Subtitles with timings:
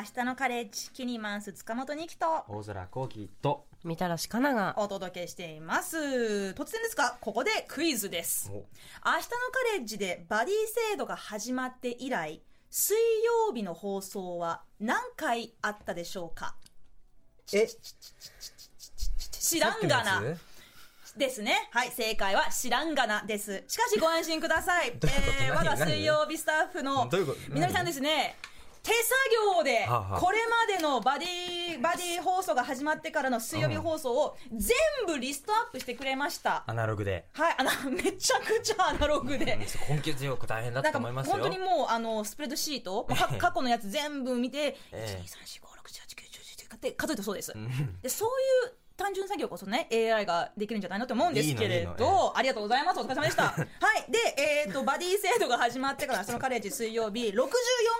[0.00, 5.98] 明日のカレッジキニマンス塚本二木と大空幸輝とみたらしかながお届けしています。
[5.98, 8.50] 突然ですがここでクイズです。
[8.50, 8.54] お。
[8.54, 8.70] 明日の
[9.12, 10.54] カレッジでバディ
[10.90, 12.40] 制度が始まって以来
[12.70, 12.96] 水
[13.48, 16.54] 曜日の放送は何回あったでしょうか？
[17.52, 17.68] え？
[19.32, 20.22] 知らんがな。
[21.18, 21.68] ですね。
[21.72, 23.64] はい、正解は知らんがなです。
[23.68, 24.92] しかしご安心ください。
[24.92, 25.10] どう
[25.42, 27.38] えー、我が何水曜日スタッフのどういうこと？
[27.50, 28.36] みのりさんですね。
[28.82, 29.14] 手作
[29.58, 29.86] 業で
[30.18, 34.76] これまでのバディバディ放送が始まってからの水曜日放送を全
[35.06, 36.64] 部リストアップしてくれました。
[36.66, 39.58] アナログではい、あのめちゃくちゃアナログで。
[39.88, 47.52] 根気強く大変だと思いますよ本当にもうあのスプレッドシート、か 過去のやつ全部見て、ええ1 2 3 4 5 6 7 8 9 10 11って数えたそうです。
[48.02, 48.28] でそう
[48.68, 53.00] いう単純作業こそね AI ができるんじゃないのと思うんですけれどいいのいありがとうございます。
[53.00, 53.44] お疲れ様でした。
[53.56, 53.64] は
[54.06, 54.12] い。
[54.12, 54.18] で
[54.66, 57.48] えっ、とバディ制度が始まってからそのカレッジ水曜日64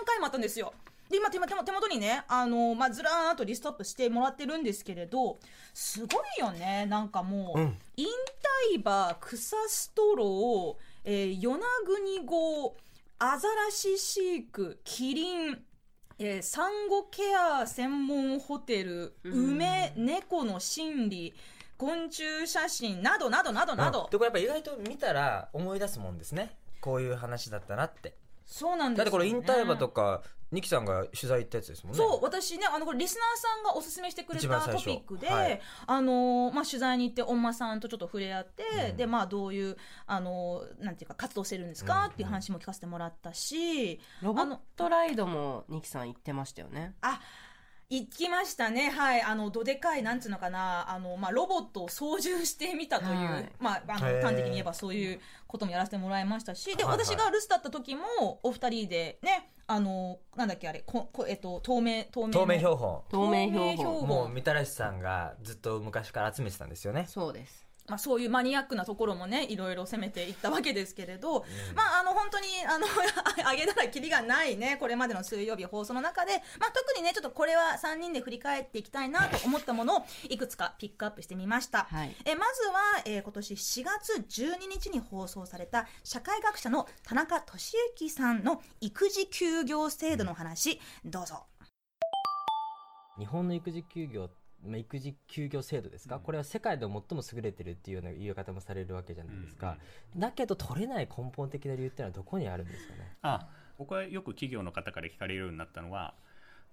[0.05, 0.73] 回もあったんですよ。
[1.09, 5.39] で今手元にねあの、まあ、ずらーっとリストアップしてもらってるんですけれど
[5.73, 6.85] すごいよね。
[6.85, 7.79] なんかもう、うん。
[7.97, 12.77] インタイバー草ストロー、えー、与那国号
[13.19, 15.63] アザラシ飼育キリン
[16.23, 21.33] えー、産後ケア専門ホテル、梅、猫の心理、
[21.77, 24.09] 昆虫写真などなどなどなど、うん。
[24.11, 26.55] でこれやっぱ意外と見たら思い出すもんですね。
[26.79, 28.13] こういう話だったなって
[28.51, 28.97] そうなんですよ、ね。
[28.97, 30.21] だってこれインタイバとか
[30.51, 31.97] ニキさんが取材行ったやつですもんね。
[31.97, 35.61] そう、私ね、あの、これ、リスナーさんがおすすめしてくれたトピックで、はい。
[35.87, 38.97] あのー、まあ、取材に行って、恩馬さんとちょっと触れ合って、うん。
[38.97, 39.77] で、まあ、どういう、
[40.07, 46.95] あのー、なんていうか、活動してるんですか、っていう話も聞かせてもらったし、ロボットライドもニキさん言ってましたよね。
[46.99, 47.21] あ、
[47.91, 48.89] 行きましたね。
[48.89, 49.21] はい。
[49.21, 53.51] あの、どでかい、なんつうのかな、あの、まあ、ロボットを操縦してみたという、はい。
[53.59, 57.05] まあ、あの、端的に言えばそういうこともやらせてもらいましたし、で、はいはい。
[57.05, 62.33] 私が留守だった時も、お二人でね、あの、なんだっけ、あれ、ここえっと、透明、透明の。
[62.33, 63.01] 透明標本。
[63.09, 64.07] 透明標本。
[64.07, 67.07] もうみたらしさんがずっと昔から集めてたんですよね。
[67.09, 72.87] そうですまあ、そういうマニアックなところもね、いろいろ攻めていったわけですけれど、まあ、あの、本当に、あの、
[73.49, 81.87] あげたらキリがないね、これまでの水曜日放送の中で、まあ、特にね、ちょっとこれは3人で振り返っていきたいなと思ったものを、いくつかピックアップしてみました。
[81.89, 91.45] はいえまずは、えー今年4月12日に放送された、社会学者の田中俊之さんの育児休業制度の話、どうぞ。
[93.17, 94.40] 日本の育児休業まあ
[94.77, 99.77] 育児休業制度ですか、これは世界で最も優れてるっていうような言い方もされるわけじゃないですか、
[100.15, 103.17] だけど取れない根本的な理由っていうのはどこにあるんですかね？
[103.21, 106.13] あ僕はよく企業の方から聞かれるようになったのは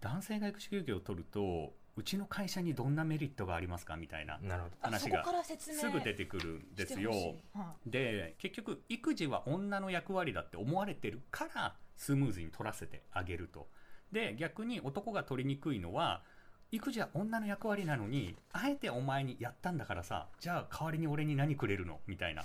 [0.00, 4.38] 男性が育児休業を取るとうちの会社にどんなメリットがありますかみたいな
[4.80, 5.24] 話が
[5.58, 7.10] すぐ出てくるんですよ。
[7.52, 13.68] はで結局育児は女の役割だって思われてるからスムーズに取らせてあげると。
[14.12, 16.22] で逆に男が取りにくいのは
[16.70, 22.00] 育児は女の役割なのにあえてお前にやったんだからさじゃあ代わりに俺に何くれるの？
[22.06, 22.44] みたいな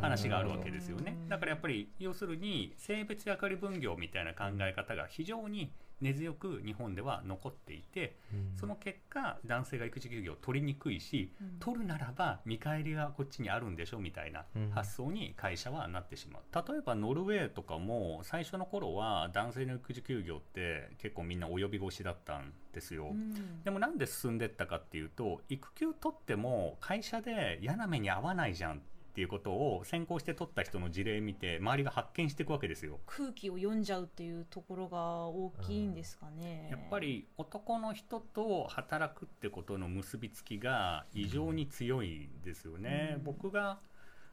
[0.00, 1.16] 話があるわけですよね。
[1.28, 5.70] だからやっぱり要するに性別役割分業みたいな考え方が非常に
[6.00, 8.16] 根強く日本では残っていて、
[8.56, 14.70] その結果男性が育児休業を取りにくいし、取るならば見返りがこっちにあるんでしょみたいなうん。
[14.70, 16.72] 発想に会社はなってしまう。
[16.72, 23.62] 例えばノルウェーとかも最初の頃は男性の育児休業って結構みんな及び腰だったんですよ、うん。
[23.62, 32.98] でもなんで進んでったかっていうと育休取っても会社で嫌な目に遭わないじゃんっていうことを先行して取った人の事例見て周りが発見していくわけですよ。
[33.06, 36.68] 空気を読んじゃうっていうところが大きいんですかね。
[36.70, 43.24] やっぱり男の人と働くってことの結びつきが異常に強いですよね、うん。
[43.24, 43.78] 僕が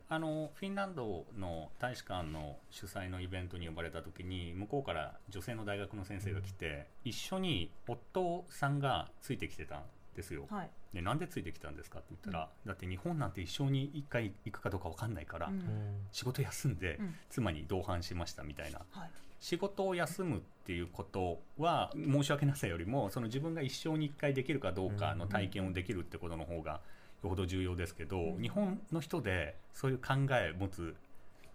[0.10, 9.78] あのフィンランドの大使館の主催のイベントに呼ばれた時に向こうから女性の大学の先生が来て、一緒に夫さんがついてきてた。
[9.78, 9.84] ん
[10.16, 10.70] ですよ、はい。
[10.94, 15.62] でなんでついてきたんですかって言ったら、だって日本なんて一生に一回行くかどうか分かんないから、うん。
[16.12, 17.16] 仕事休んでうん。
[17.30, 18.80] 妻に同伴しましたみたいな。
[18.92, 19.12] はい。
[19.40, 26.80] 仕事を休むっていうことは申し訳なさよりもその自分が一生に一回できるかどうかの体験をできるってことの方が
[27.24, 30.96] よほど重要ですけど、日本の人でそういう考え持つ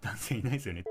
[0.01, 0.83] 男性いないですよね。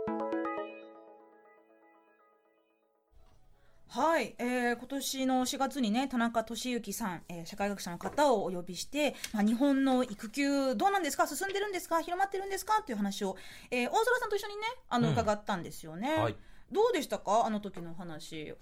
[3.88, 11.26] はい、えー、今年の4月にね、田中俊之さん、えー、社会学者の方をお呼びして、まあ、日本の育休どうなんですか？
[11.26, 12.00] 進んでるんですか？
[12.02, 12.80] 広まってるんですか？
[12.82, 13.36] っていう話を、
[13.70, 15.14] えー、大空さんと一緒にね、あの、うん。
[15.14, 16.14] 伺ったんですよね。
[16.16, 16.36] はい。
[16.70, 17.46] どうでしたか？
[17.46, 18.54] あの時の話。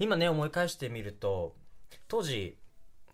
[0.00, 1.54] 今ね、思い返してみると、
[2.08, 2.58] 当時、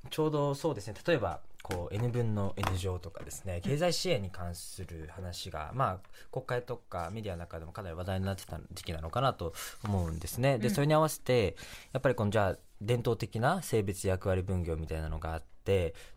[0.08, 9.52] ちょうどそうですね、例えば、こう、N 分の N 乗とかですね、経済支援に関する話が、まあ、国会とかメディアの中でもかなり話題になってた時期なのかなと
[9.84, 10.58] 思うんですね。
[10.58, 11.56] で、それに合わせて、
[11.92, 15.50] やっぱりこの、じゃあ、伝統的な性別役割分業みたいなのがあって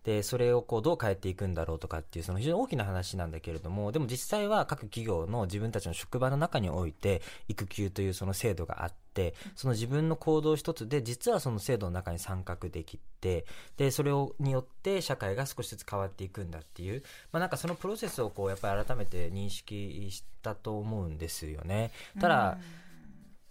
[0.03, 13.45] でそれをこうどう変えていくんだろうとかっていうその非常に大きな話なんだけれどもでも実際は各企業の自分たちの職場の中において育休というその制度があってその自分の行動一つで実はその制度の中に参画できて
[13.77, 21.91] でそれをによって社会が少しずつ変わっていくんだっていう、まあ、なんかそのプロセスをこうやっぱり改めて認識したと思うんですよね。
[22.19, 22.57] ただ、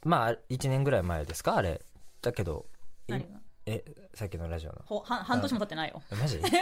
[0.05, 1.81] まあ1年ぐらい前ですかあれ。
[2.21, 2.67] だけど
[3.67, 4.77] えさっきのラジオの？
[4.85, 6.03] ほ半半年も経ってないよ。
[6.11, 6.39] えマジ？
[6.43, 6.53] 結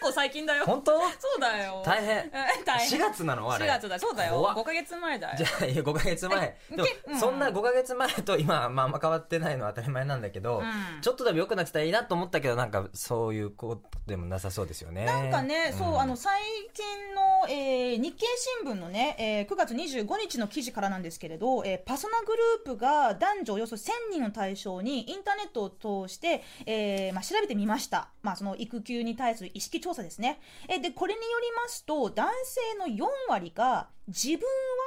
[0.00, 0.64] 構最近だよ。
[0.66, 0.98] 本当？
[1.00, 1.06] そ
[1.36, 1.82] うだよ。
[1.84, 2.16] 大変。
[2.18, 2.32] え
[2.66, 2.98] 大変。
[2.98, 3.50] 4月なの？
[3.52, 3.64] あれ。
[3.64, 3.98] 4月だ。
[3.98, 4.34] そうだよ。
[4.34, 4.56] 怖っ。
[4.56, 5.36] 5ヶ月前だよ。
[5.36, 6.58] じゃあいや5ヶ月前。
[6.70, 7.20] でもけうん。
[7.20, 11.00] そんな5ヶ月前と今、まあ、あんま変わってないのは当たり前なんだけど、うん。
[11.00, 15.04] ちょっとでも良くなってたらいいなと思ったけどなんかそういうことでもなさそうですよね。
[15.04, 16.00] なんかね、そう、ん。
[16.00, 16.40] あの、最
[16.72, 18.26] 近の、えー日経
[18.62, 28.08] 新聞のね、えー9月25日の記事からなんですけれど、えーパソナグループが男女およそ1000人を対象にインターネットを通して、えーまあ、調べてみました。
[28.22, 30.40] まあ、その育休に対する意識調査ですね。
[30.68, 34.40] えーで、これによりますと、男性の4割が自分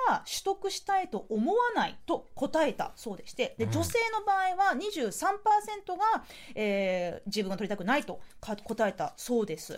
[0.08, 6.24] は取得したいと思わないと答えたそうでして、で、女性の場合は23%が、
[6.56, 9.78] えー自分が取りたくないとか答えたそうです。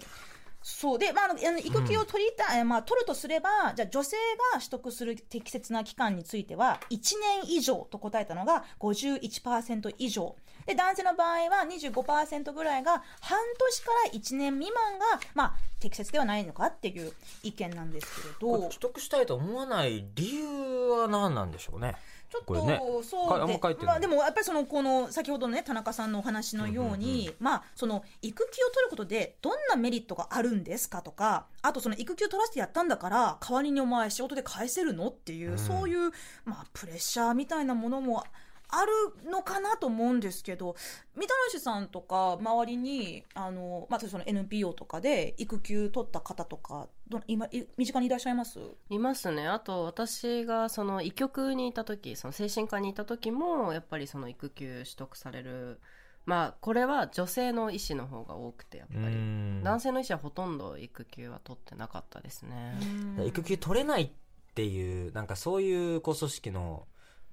[0.61, 4.17] そうで、まあ、あの育休を取りたい、えーまあ、取るとすれば、じゃあ女性
[4.53, 6.97] が取得する適切な期間については、1
[7.43, 10.35] 年以上と答えたのが51%以上。
[10.65, 17.13] で、男性の場合は25%ぐらいが、半年から1年未満が、まあ、適切ではないのかっていう
[17.43, 18.59] 意見なんですけれど。
[18.63, 21.95] 取、得したいと思わない理由は何なんでしょうね？
[22.29, 22.81] ちょっことれね。
[23.03, 35.57] そうかあんま書いてないまあ、でもやっぱりそのこの先ほどのね田中さんのお話のように、まあその育休を取ることでどんなメリットがあるんですかとかあとその育休取らせてやったんだから代わりにお前仕事で返せるのっていう、うん。
[35.57, 36.11] そういう
[36.45, 38.23] まあプレッシャーみたいなものも
[38.71, 40.75] あるのかなと思うんですけど
[41.15, 48.59] 三田主さんとか周りにあの、まあ、その NPO とかで育休取った方とかど今い身近にいらっしゃいます？
[48.89, 49.47] いますね。
[49.47, 55.79] あと私がその医局にいた時その精神科にいた時もやっぱりその育休取得される。
[56.25, 59.15] まあこれは女性の医師の方が多くてやっぱり。
[59.15, 59.63] ん。
[59.63, 62.77] 男性の医師はほとんど育休は取ってなかったですね、
[63.25, 64.11] 育休取れないっ
[64.53, 66.85] ていうなんかそういうこう組織の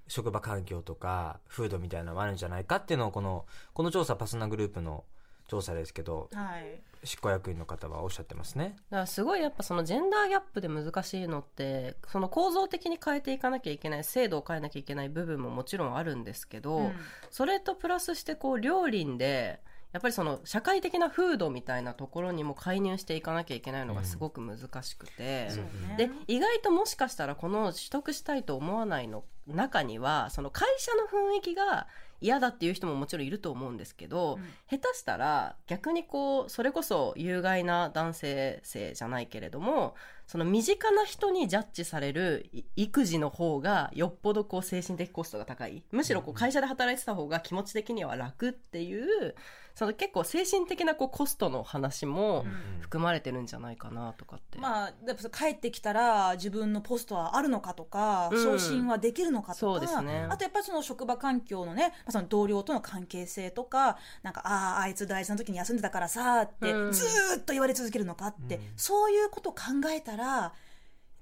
[0.08, 3.44] 職場環境とか風土みたいなのもあるんじゃないかっていうのをこの
[3.75, 5.05] この調査パスナグループの
[5.49, 6.81] 調査ですけどはい。
[7.05, 8.75] 執行役員の方はおっしゃってますね。
[8.91, 16.93] だからすごいやっぱそのジェンダーギャップで難しいのってその構造的に変えていかなきゃいけない制度を変えなきゃいけない部分ももちろんあるんですけど、うん。
[17.31, 19.61] それとプラスしてこう両輪で
[19.93, 25.97] やっぱりその社会的な風土みたいなところにも介入していかなきゃいけないのがすごく難しくて、そうね。
[25.97, 31.87] で意外ともしかしたらこの取得したいと思わないの中にはその会社の雰囲気が
[32.20, 34.78] 嫌だっていう人ももちろんいると思うんですけど、うん。
[34.78, 39.94] 下手したら逆にこうそれこそ有害な男性性じゃないけれども
[40.26, 45.84] その身近な人にジャッジされるい育児の方がよっぽどこう精神的コストが高い。
[45.93, 49.34] むしろこう会社で働いてた方が気持ち的には楽っていう
[49.75, 52.76] その結構精神的なこうコストの話もうん。
[52.87, 54.58] 含まれてるんじゃないかなとかって。
[54.58, 58.43] まあ、やっぱ帰ってきたら自分のポストはあるのかとか、うん。
[58.43, 60.26] 昇進はできるのかとか、そうですね。
[60.31, 66.93] あとやっぱりその職場環境のね、まあ、その同僚との関係性とか、なんか、ああ、あいつ大事な時に休んでたからさ、って、うん。
[66.93, 68.62] ずーっと言われ続けるのかって、うん。
[68.77, 69.58] そういうことを考
[69.89, 70.16] えたら、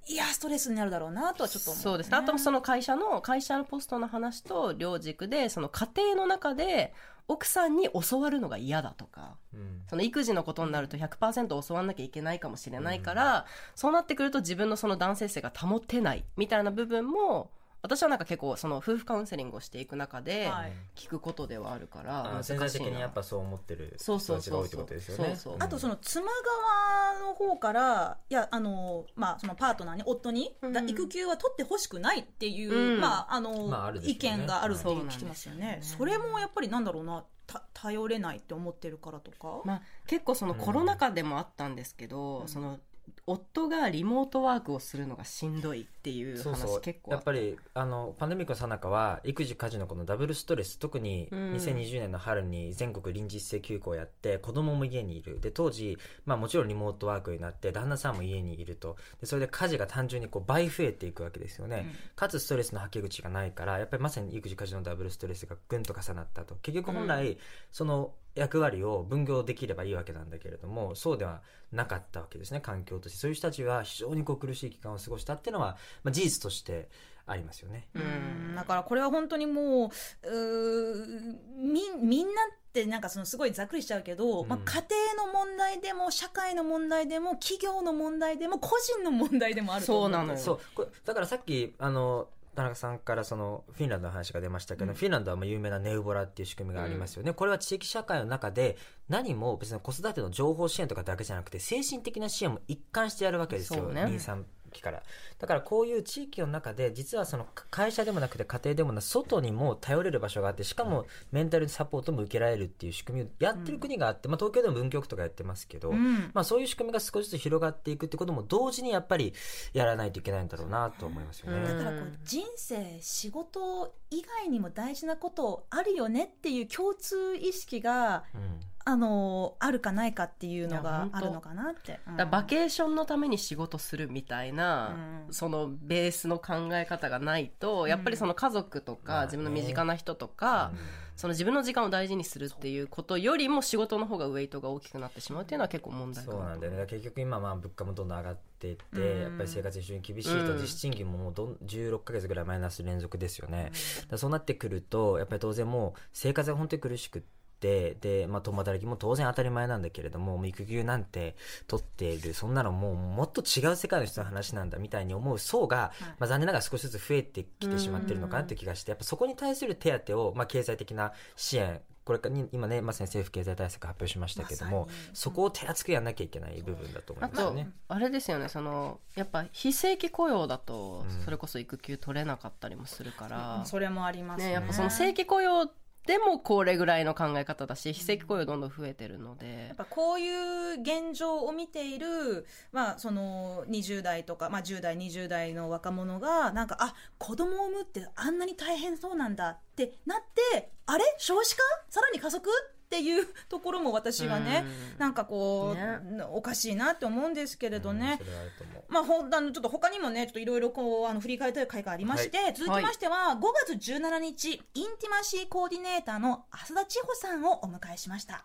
[0.06, 2.16] いや、ストレスになるだろうなとはちょっと思う、そうですね。
[2.16, 6.92] あとその会社の、会社のポストの話と両軸で、その家庭の中で
[7.26, 9.82] 奥さんに教わるのが嫌だとか、うん。
[9.88, 17.50] その育児のことになると100%教わんなきゃいけないかもしれないから、そうなってくると自分のその男性性が保てないみたいな部分も、
[17.84, 20.72] 私はなんか結構その夫婦カウンセリングをしていく中ではい。
[20.96, 24.36] 聞くことではあるから、あ難しいな潜在的にやっぱそう思ってるそう人そうそうそう。
[24.38, 25.24] たちが多いってことですよね。
[25.30, 30.72] そうそうあとその妻側の方から、いや、あの、まあ、そのパートナーに、夫に、うん。
[30.72, 33.00] だ育休は取ってほしくないっていう、うん。
[33.00, 34.12] まあ、あの、まああるでしょうね。
[34.14, 35.06] 意見があるっていうそうなん。
[35.06, 35.66] です聞きますよね。
[35.66, 35.78] よね。
[35.82, 39.60] それもやっぱりなんだろうな、た頼れないって思ってるからとか？
[39.66, 42.48] まあ、結構そのコロナ禍でもあったんですけど、うん。
[42.48, 42.78] その
[43.26, 46.80] 夫がリモートワークをするのがしんどいっていう話そうそう。
[46.80, 51.52] 結構あやっぱりあのパンデミックの最中は育児家事のこのダブルストレス特にうん。
[51.54, 55.40] 2020年の春に全国臨時一斉休校をやって子供も家にいる。
[55.40, 58.96] で当時、まあ、もちろんリモートワークになって旦那さんも家にいると。
[59.20, 66.56] でそれで家事が単純にこう倍増えていくわけですよね、かつストレスのはけ口がないからやっぱりまさに育児家事のダブルストレスがぐんと重なったと。
[66.56, 67.38] 結局本来、
[67.70, 73.18] その役割を分業できればいいわけなんだけれどもそうではなかったわけですね環境として。
[73.18, 76.88] そういう人たちは非常にこう苦しい期間を過ごしたっていうのは、まあ、事実として
[77.26, 77.88] ありますよね。
[77.94, 78.54] うん。
[78.54, 84.48] だからこれは本当にもううーみみんなってなんかそのすごいざっくりしちゃうけど、うん。
[84.48, 84.84] まあ、家
[85.16, 90.08] 庭の問題でも社会の問題でも企業の問題でも個人の問題でもあると思う。
[90.10, 90.38] んそうなのよ。
[90.38, 90.60] そう。
[90.74, 98.76] これだからさっきあの田中さんからそのフィンランドの話が出ましたけど、フィンランドはまあ有名なネウボラっていう仕組みがありますよね、これは地域社会の中で
[99.08, 104.02] 何も別に子育ての情報支援とかだけじゃなくて精神的な支援も一貫してやるわけですよ、ね。
[104.04, 104.44] 23
[104.74, 105.02] 期から。
[105.38, 116.30] だからこういう地域の中で実はその会社でもなくて家庭でもなく外にも頼れる場所があってしかもメンタルサポートも受けられるっていう仕組みをやってる国があって、まあ、東京でも文京区とかやってますけど、うん。
[116.34, 119.32] まあ、そういう仕組みが少しずつ広がっていくってことも同時にやっぱり
[119.72, 121.58] やらないといけないんだろうなと思いますよね。
[121.58, 121.78] うん。
[121.78, 132.00] だからこう人生仕事以外にも大事なことあるよねっていう共通意識がうんあのあるかないかっていうのがあるのかなって。
[132.06, 132.30] うん。
[132.30, 135.32] バケーションのために仕事するみたいな、うん。
[135.32, 140.72] そのベースの考え方がないとやっぱりその家族とか、自分の身近な人とか、
[141.16, 146.38] その自分の時間を大事にするっていうことよりも仕事の方がウェイトが大きくなってしまうっていうのは結構問題かな。
[146.38, 146.86] そうなんだよね。
[146.86, 149.22] 結局今まあ物価もどんどん上がっていって、うん。
[149.22, 153.70] やっぱり生活非常に厳しいとうん実質賃金ももうどん16ヶ月ぐらいマイナス連続ですよね、
[154.16, 157.22] そうなってくるとやっぱり当然もう生活が本当に苦しくっ
[157.64, 161.34] てで、まあ、共働きも当然当たり前なんだけれども育休なんて
[161.66, 177.70] 取っているそんなのもうもっと違う世界の人の話なんだみたいに思う層が、まあ、残念ながら少しずつ増えてきてしまってるのかなっていう気がしてやっぱそこに対する手当を、まあ、経済的な支援これからに今ねまさに政府経済対策発表しましたけども、そこを手厚くやんなきゃいけない部分だと思いますよね。
[177.88, 184.48] あれですよねそのやっぱ非正規雇用だとうんそれこそ育休取れなかったりもするから、それもありますね。
[184.48, 185.66] ね、やっぱその正規雇用
[186.06, 189.66] でもこれぐらいの考え方だし非正規雇用どんどん増えてるので。
[189.68, 200.20] やっぱこういう現状を見ている、まあ、その20代とか、まあ、10代20代の若者がなんかあ子供を産むってあんなに大変そうなんだってなっ
[200.52, 201.04] てあれ？
[201.18, 201.62] 少子化？
[201.88, 202.48] さらに加速？
[202.94, 204.98] っていうところも私はね、うん。
[204.98, 206.22] なんかこう、ね。
[206.30, 208.20] おかしいなって思うんですけれどね。
[208.20, 218.44] うんまあ、ほんあのちょっと他にもねちょっといろいろこうあの振り返りたい回がありまして、続きましては、5月17日インティマシーコーディネーターの浅田千穂さんをお迎えしました。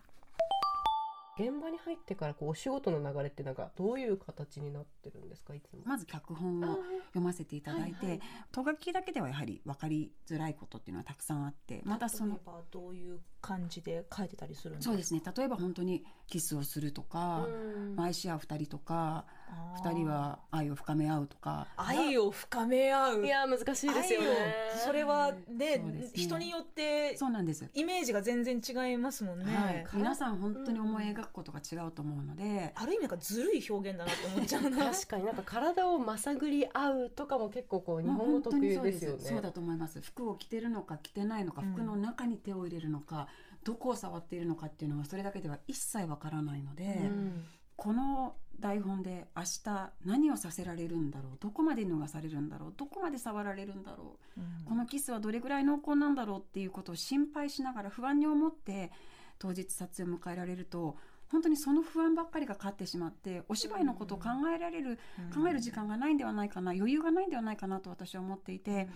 [1.40, 5.84] 現場に入ってからこうお仕事の流れってなんかどういう形になってるんですかいつも。
[5.86, 8.22] まず脚本を読ませていただいて、はいはい。
[8.52, 17.48] とがきだけではやはり分かりづらいことっていうのはたくさんあってまたその例えばどういう感じで書いてたりするんですかそうですね例えば本当にキスをするとか、
[17.96, 21.68] まあ愛し合う2人とかあー2人は愛を深め合うとか。
[21.78, 23.26] 愛を深め合う。
[23.26, 24.28] いや難しいですよね。
[24.74, 26.12] 愛をそれはねね。
[26.14, 34.78] 人によってそうなんです、イメージが全然違いますもんね、はい、皆さん本当に思い描くことが違うと思うので、ある意味なんかずるい表現だなって思っちゃうな。
[34.92, 39.20] 確かになんか体をまさぐり合うとかも結構こう日本語特有ですよね。
[39.20, 40.02] そうだと思います。
[40.02, 41.74] 服を着てるのか着てないのかうん。
[41.74, 43.28] 服の中に手を入れるのか、
[43.64, 47.46] どこを触っているのかっていうのはそれだけでは一切わからないので、うん
[47.80, 51.38] この台本で明日何をさせられるんだろう？
[51.40, 52.74] どこまで脱がされるんだろう？
[52.76, 58.92] どこまで触られるんだろう、このキスはどれぐらい濃厚なんだろうっていうことを心配しながら不安に思って
[59.40, 60.98] 当日撮影を迎えられると
[61.32, 65.00] 本当にその不安ばっかりが勝ってしまってお芝居のことを考えられる、
[65.34, 68.90] 考える時間がないんではないかな余裕がないんではないかなと私は思っていて、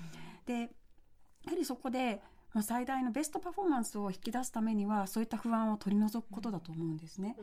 [0.45, 0.53] で
[1.45, 2.21] やはりそこで、
[2.53, 7.35] まあ、最大のベストパフォーマンスを引き出すためにはそういった不安を取り除くことだと思うんですね。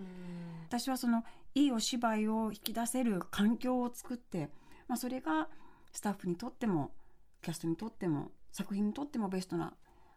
[0.69, 1.25] 私はその
[1.55, 4.51] いいお芝居を引き出せる環境を作って、
[4.87, 5.49] まあ、それが
[5.93, 6.93] スタッフにとっても
[7.43, 9.75] キャストにとっても作品にとってもベストな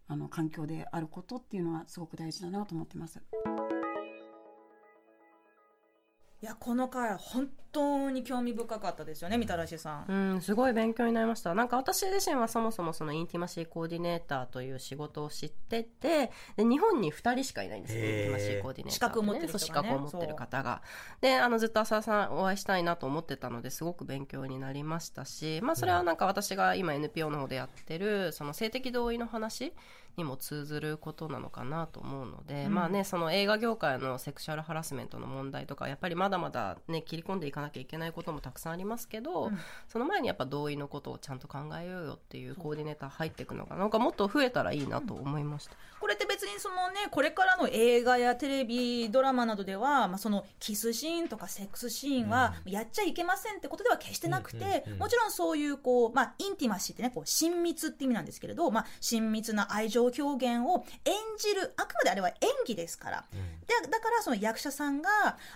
[0.07, 3.19] あの環境であることっていうのはすごく大事だなと思ってます。
[6.43, 11.55] いやこの回本当に興味深かったですよねみたらしさん、うん、すごい勉強になりました。
[11.55, 19.57] なんか私自身はそもそもそのインティマシーコーディネーターという仕事を知ってて、で日本に2人しかいないんですよ、インティマシーコーディネーター、資格を持ってるね。
[19.57, 20.81] 資格を持ってる方が。
[21.21, 29.71] で、あのずっと浅田さんお会いしたいなと思ってたのですごく勉強になりましたし、まあそれはなんか私が今 NPO の方でやってるその性的同意の話
[30.17, 32.73] にも通ずることなのかなと思うので、うん。
[32.75, 45.75] まあね、その映画業界のセクシャルハラスメントの問題とか、やっぱりまだまだね、切り込んでいかなきゃいけないこともたくさんありますけど、うんその前にやっぱ同意のことをちゃんと考えようよっていうコーディネーター入っていくのがなんかもっと増えたらいいなと思いました。
[45.99, 54.99] これって別にそのねこれからの映画やテレビドラマなどでは、まあ、そのキスシーンとかセックスシーンはやっちゃいけませんってことでは決してなくて、うんうんうん。
[54.99, 63.25] もちろんそういうこう、まあ、インティマシーってねこう親密って意味なんですけれど、まあ、親密な愛情表現を演じるあくまであれは演技ですから。
[63.31, 65.09] でだからその役者さんが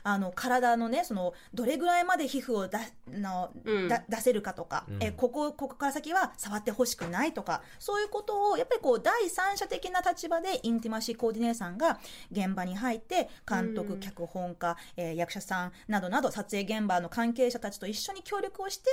[0.03, 2.79] あの体のねそのどれぐらいまで皮膚をだ
[3.11, 3.87] の、うん。
[3.87, 5.03] だ出せるかとか、うん。
[5.03, 12.00] えここここから先は触ってほしくないとかそういうことをやっぱりこう第三者的な立場でインティマシーコーディネーターさんが
[12.32, 14.00] 現場に入って監督、うん。
[14.00, 18.89] 脚本家、えー役者さんなどなど撮影現場の関係者たちと一緒に協力をして、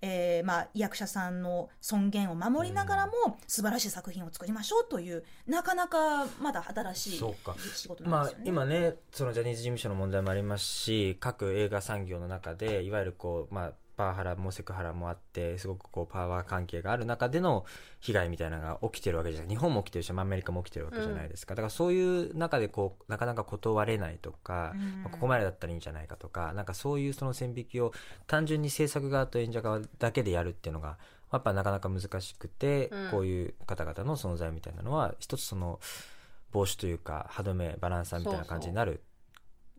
[0.00, 3.12] えーまあ、役者さんの尊厳を守りながらも、
[3.46, 7.22] 素晴らしい作品を作りましょうというなかなかまだ新しい
[7.74, 8.44] 仕事なんまあですよね。
[8.46, 17.64] 今ねそのジャニーズ事務所の問題もありますし各映画産業の中でいわゆるこうまあパワハラもセクハラもあってすごくこうパワー関係がある中での
[18.00, 19.48] 被害みたいなのが起きてるわけじゃない。
[19.48, 27.92] 日本も起きてるしまあアメリカも起きてるわけじゃないですか、だからそういう中でこうなかなか断れないとか、うんまあここまでだったらいいんじゃないかとかなんかそういうその線引きを
[28.26, 30.98] 単純に制作側と演者側だけでやるっていうのが
[31.32, 33.10] やっぱなかなか難しくて、うん。
[33.10, 35.78] こういう方々の存在みたいなのは一つその
[36.50, 39.00] 防止というか歯止めバランサーみたいな感じになる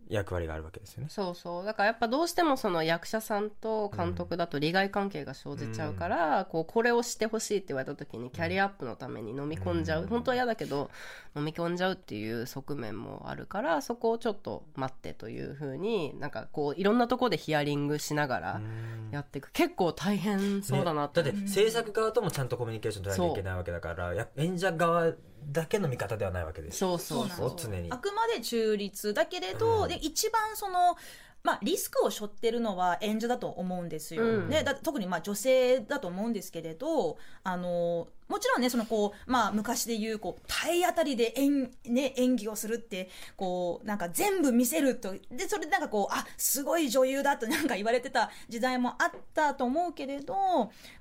[0.10, 1.08] 役割があるわけですよね。
[1.10, 1.66] そうそう。
[1.66, 10.08] だからやっぱどうしてもその役者さんと監督だと利害関係が生じちゃうから、こうこれをしてほしいって言われた時にキャリアアップのために飲み込んじゃう、うん。
[10.08, 10.90] 本当は嫌だけど
[11.36, 18.62] 飲み込んじゃうっていう側面もあるからそこをちょっと待ってというふうになんかこういろんなところでヒアリングしながら
[19.12, 19.52] やっていく。
[19.52, 21.32] 結構大変そうだなって、ね。
[21.32, 25.12] だって制作側ともちゃんとコミュニケーション取らなきゃいけないわけだからや演者側
[25.52, 26.84] だけの見方ではないわけです。
[26.84, 27.54] よそうそうそう。
[27.56, 27.92] 常に。
[27.92, 29.90] あくまで中立だけれど、うん。
[29.90, 30.98] で一番その、
[31.44, 34.24] まあ、リスクを背負ってるのは演者だと思うんですよ。
[34.24, 34.50] うん。
[34.50, 50.34] ね、だ特にまあ女性だと思うんですけれどあのもちろんねそのこう、まあ、昔で言うこう体当たりで演,、ね、演技をするってこうなんか全部見せるとでそれでなんかこうあすごい女優だとなんか言われてた時代もあったと思うけれど、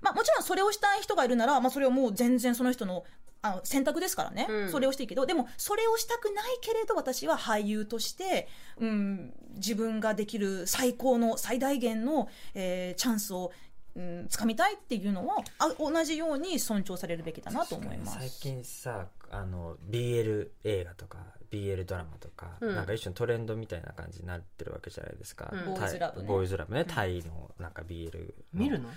[0.00, 3.04] まあ、もちろんそれをしたい人がいるなら、まあ、それをもう全然その人の
[3.42, 4.70] あの選択ですからね、うん。
[4.70, 5.26] それをしていいけど。
[5.26, 13.52] でもそれをしたくないけれど私は俳優として、うん、自分ができる最高の最大限の、えーチャンスを、
[13.96, 18.18] うん、掴みたいっていうのはあ同じように尊重されるべきだなと思います。
[18.18, 21.18] 最近さあの BL 映画とか
[21.50, 22.74] BL ドラマとか、うん。
[22.74, 25.74] なんか一種のトレンドみたいな感じになってるわけじゃないですか、うん。
[25.74, 26.28] ボーイズラブね。
[26.28, 26.84] ボーイズラブね。
[26.86, 28.88] タイのなんか BL 見るの？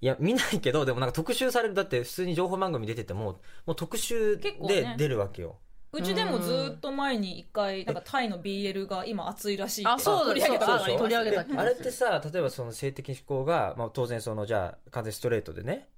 [0.00, 5.56] いや見ないけどでもなんか特集されるだって普通に情報番組出ててももう特集で出るわけよ、
[5.92, 15.88] うちでもずっと前に一回なんかタイの BL が今熱いらしいってあそうだ取り上げた取り上げたあれってさ例えばその性的指向が、まあ、当然そのじゃあ完全にストレートでね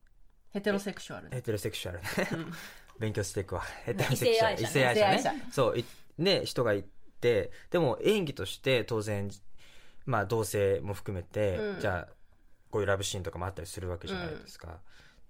[0.52, 1.28] ヘテロセクシュアル。
[1.30, 2.06] ヘテロセクシュアルね。
[2.32, 2.52] うん。
[2.98, 3.62] 勉強していくわ。
[3.84, 4.62] ヘテロセクシュアル。
[4.62, 5.02] 異性愛者ね。
[5.02, 5.48] 異性愛者ね。
[5.52, 5.84] そうい
[6.18, 6.84] ね人がい
[7.20, 9.30] てでも演技として当然
[10.06, 11.80] まあ同性も含めて、うん。
[11.80, 12.14] じゃあ
[12.70, 14.80] こういうラブシーンとかもあったりするわけじゃないですか,、だか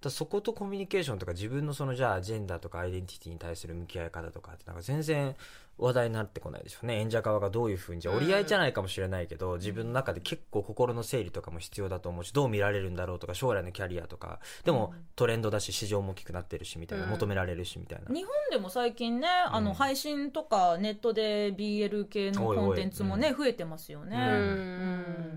[0.03, 5.35] らそことコミュニケーションとか自分のそのじゃあジェンダーとかアイデンティティに対する向き合い方とかってなんか全然
[5.77, 6.99] 話題になってこないでしょうね。
[6.99, 14.39] 演者側がどういうふうにじゃあ折り合いじゃないかもしれないけど、自分の中で結構心の整理とかも必要だと思うしどう見られるんだろうとか将来のキャリアとか。
[14.63, 17.09] でもトレンドだし市場も大きくなってるしみたいな、うん。
[17.11, 24.17] 求められるしみたいな、日本でも最近ね、あのうん配信とかネットで BL 系のコンテンツもね増えてますよね。
[24.17, 24.23] うん。
[24.23, 24.27] う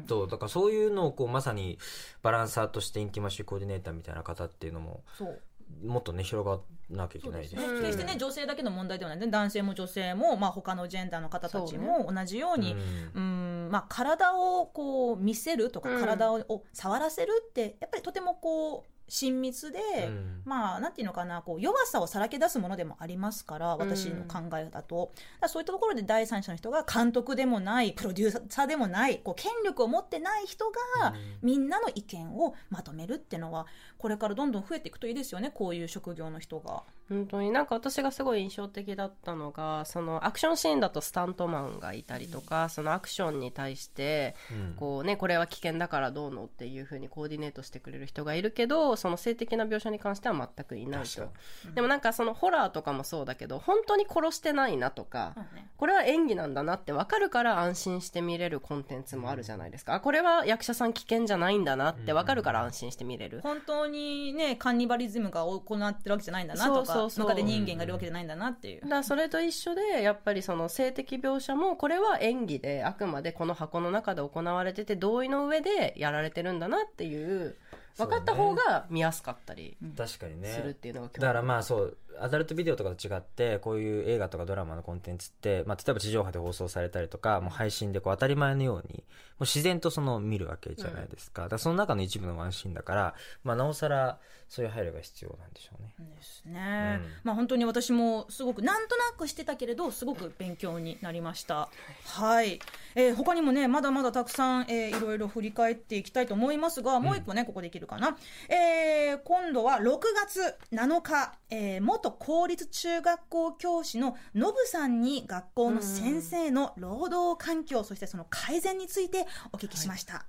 [0.03, 0.05] ん。
[0.07, 1.79] そうだからそういうのをこうまさに
[2.23, 5.41] バランサーとしてインティマシーコーディネーターみたいな方っていうのもそう。
[5.83, 6.59] もっとね広がら
[6.91, 7.51] なきゃいけないです。
[7.51, 7.81] しですね。
[7.81, 9.19] 決してね女性だけの問題ではない。
[9.19, 12.75] ね男性も女性も、まあ、他のジェンダーの方たちも同じように
[13.15, 13.23] うん。
[13.67, 13.69] うん。
[13.71, 16.01] まあ、体をこう見せるとか、うん。
[16.01, 20.43] 体をを触らせるってやっぱりとてもこう親密で、うん。
[20.45, 33.67] まあなんていうのかなこう弱さをさらけ出すものでもありますから私の考えだと、だそういったところで第三者の人が監督でもないプロデューサーでもないこう権力を持ってない人が、みんなの意見をまとめるっていうのは
[33.99, 36.83] これからどんどん増えていくといいですよねこういう職業の人が。
[37.09, 37.51] 本当に。
[37.51, 44.75] なんか私がすごい印象的だったのがそのアクションシーンだとスタントマンがいたりとかそのアクションに対してうん。
[44.77, 51.11] こうねこれは危険だからどうのっていう風にコーディネートしてくれる人がいるけどその性的な描写に関しては全くいないと。
[51.11, 51.33] 確か
[51.75, 55.43] でもなんかそのホラーとかもそうだけど本当に殺してないなとか、うん。
[55.57, 68.81] ねこれは演技なんだなって分かるから安心して見れるコンテンツもあるじゃないですか、あこれは役者さん危険じゃないんだなって分かるから安心して見れる、本当にねカンニバリズムが行ってるわけじゃないんだなとかムカデ人間がいるわけじゃないんだなっていう。
[68.83, 68.89] だ。
[68.89, 77.57] からそれと一緒でやっぱりその性的描写もこれは演技であくまでこの箱の中で行われてて同意の上でやられてるんだなっていう
[77.97, 80.49] 分かった方が見やすかったり確かにね。
[80.49, 89.03] するっていうのがだからまあそうアダルトビデオとかと違ってこういう映画とかドラマのコンテンツって、まあ、例えば地上波で放送されたりとかもう配信でこう当たり前のようにも
[89.41, 95.95] う自然とその見るわけじゃないですか,、だからその中の一部のワンシーンだから、まあ、なおさらそういう配慮が必要なんでしょうね。
[96.17, 97.11] ですね、うん。
[97.25, 101.69] まあ本当に私もすごくなんとなくしてたけれどすごく勉強になりました。
[102.05, 102.61] はい、
[102.95, 108.17] えー他にもねまだまだたくさん、えーいろいろ振り返っていきたいと思いますがもう一個ね、ここできるかな、
[108.49, 120.27] えー今度は6月7日、えー元公立中学校教師のノブさんに学校の先生の労働環境、そしてその改善についてお聞きしました、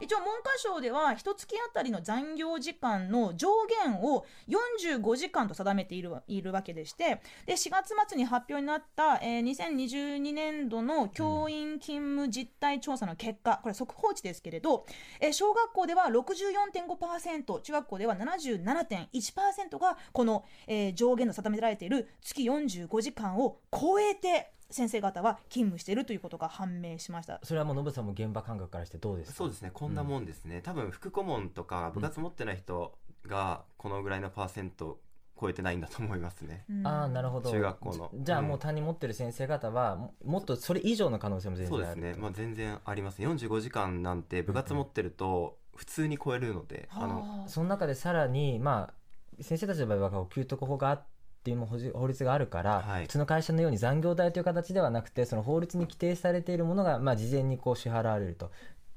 [0.00, 3.48] 一応文科省では一月あたりの残業時間の上
[3.84, 14.86] 限を45時間と定めているわいるわけでしてで4月末に発表になった、えー2022年度の教員勤務実態調査の結果これ速報値ですけれど、
[15.20, 27.40] えー小学校では64.5%中学校では77.1%がこの、えー上限の定められている月45時間を超えて先生方は勤務しているということが判明しました。
[27.42, 29.36] それはもうノブさんも現場感覚からしてどうですか？
[29.36, 29.70] そうですね。
[29.72, 35.00] こんなもんですね、多分副顧問とか部活持ってない人がこのぐらいのパーセント
[35.40, 36.86] 超えてないんだと思いますね、うん。
[36.86, 37.50] ああなるほど。
[37.50, 38.10] 中学校の。
[38.14, 38.48] じじゃあうん。
[38.48, 42.14] もう担任持ってる先生方はももっとそれ以上の可能性も全そうですね。
[42.18, 47.06] まあ全然あります45時間なんて部活持ってると普通に超えるので、あ。
[47.06, 51.08] のはあその中でさらにまあ先生たちの場合は給特法があって
[51.50, 53.02] いうも法律があるから、はい。
[53.04, 58.50] 普通の会社のように残業代という形ではなくてその法律に規定されているものが、まあ、事前にこう支払われると。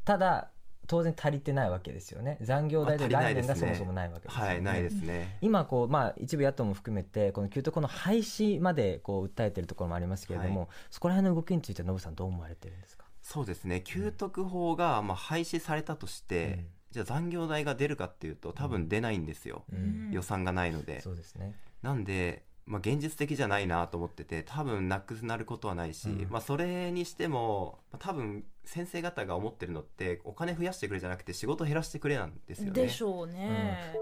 [0.04, 0.50] ただ
[0.86, 2.38] 当然足りてないわけですよね。
[2.42, 4.50] 残業代という概念がそもそもないわけですよね。
[4.50, 10.70] はいないですね、今こう、まあ、一部野党も含めてこの給特法の廃止までこう訴えているところもありますけれども、はい。
[10.92, 13.80] そこら辺の動きについてはノブさんどう思われてるんですか、そうですね。
[13.82, 16.68] 給特法がまあ廃止されたとして、うん。
[16.92, 20.12] じゃあ残業代が出るかっていうと多分出ないんですよ、うん。
[20.12, 21.00] 予算がないので。
[21.00, 32.72] そうですねなんで、まあ、現実的じゃないなと思ってて多分なくなることはないし、うんまあ、それにしてもまあ多分先生方が思ってるのってお金増やしてくれじゃなくて仕事減らしてくれなんですよね。
[32.72, 33.96] でしょうね。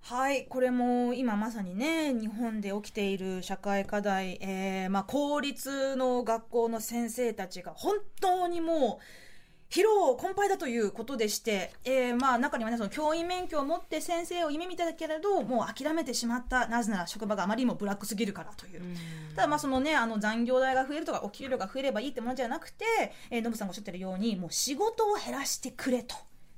[0.00, 9.04] はい、これも今まさにね、日本で起きている社会課題、えーまあ、公立の学校の先生たちが本当にもう、
[9.70, 16.68] 疲労困憊だということでして、えーまあ中にはね、その教員免許を持って先生を夢見てたけれど、もう諦めてしまった。
[16.68, 18.82] なぜなら職場があまりにもブラックすぎるからという。
[19.34, 22.84] ただまあそのね、あの残業代が増えるとかお給料が増えればいいってものじゃなくて、
[23.30, 26.14] えー、ノブさんがおっしゃってるように、もう仕事を減らしてくれと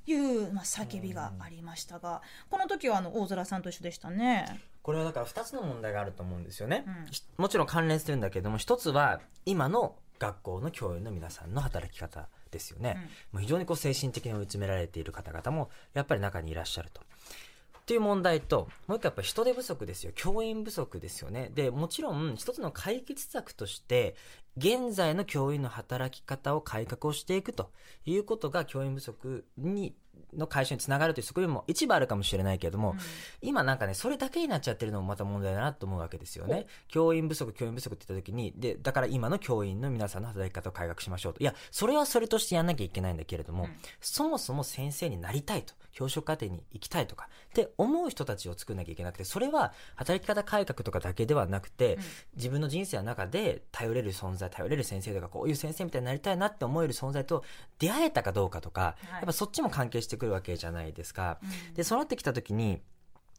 [0.07, 4.61] いう、まあ、叫びがありましたが、この時はあの大空さんと一緒でしたね。
[4.89, 17.01] これはだから2つの問題があると思うんですよね、うんひもちろん関連してるんだけども一つは今の学校の教員の皆さんの働き方ですよね、もう非常にこう精神的に追い詰められている方々もやっぱり中にいらっしゃると。
[17.01, 20.13] っていう問題ともう一個やっぱり人手不足ですよ。
[20.15, 21.51] 教員不足ですよね。
[21.55, 24.15] でもちろん一つの解決策として
[24.59, 27.71] 現在の教員の働き方を改革をしていくと
[28.05, 29.95] いうことが教員不足に
[30.37, 32.95] の解消につながるという側面も一部あるかもしれないけれども、
[33.43, 36.67] 今なんかね、それだけになっちゃってるのもまた問題だなと思うわけですよね。
[36.89, 41.41] 教員不足、教員不足って言った時に、で、だから今の教員の皆さんの働き方を改革しましょうと。
[41.41, 45.75] いや、それはそれとしてやんなきゃいけないんだけれども、うんそもそも先生になりたいと。
[45.99, 52.03] 教職課程に行きたいとかって思う人たちを作んなきゃいけなくて、それは働き方改革とかだけではなくて、うん
[52.37, 57.43] 自分の人生の中で頼れる存在、頼れる先生とか、こういう先生みたいになりたいなって思える存在と
[57.81, 61.39] 出会えたかどうかとか、はいやっぱそっちも関係してくるわけじゃないですか。
[61.43, 61.75] うん。
[61.75, 62.81] で、そうなってきたときに、